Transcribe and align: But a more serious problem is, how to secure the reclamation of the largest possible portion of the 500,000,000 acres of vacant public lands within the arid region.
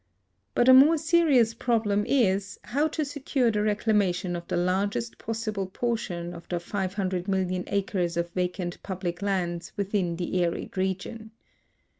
But 0.55 0.67
a 0.67 0.73
more 0.73 0.97
serious 0.97 1.53
problem 1.53 2.07
is, 2.07 2.59
how 2.63 2.87
to 2.87 3.05
secure 3.05 3.51
the 3.51 3.61
reclamation 3.61 4.35
of 4.35 4.47
the 4.47 4.57
largest 4.57 5.19
possible 5.19 5.67
portion 5.67 6.33
of 6.33 6.49
the 6.49 6.55
500,000,000 6.55 7.63
acres 7.67 8.17
of 8.17 8.31
vacant 8.31 8.81
public 8.81 9.21
lands 9.21 9.73
within 9.77 10.15
the 10.15 10.43
arid 10.43 10.75
region. 10.75 11.29